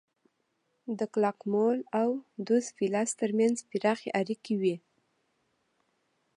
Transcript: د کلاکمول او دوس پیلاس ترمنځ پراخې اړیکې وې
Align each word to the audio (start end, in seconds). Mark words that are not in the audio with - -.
د 0.97 0.99
کلاکمول 1.13 1.79
او 2.01 2.09
دوس 2.47 2.65
پیلاس 2.77 3.09
ترمنځ 3.21 3.57
پراخې 3.69 4.09
اړیکې 4.19 4.53
وې 4.61 4.75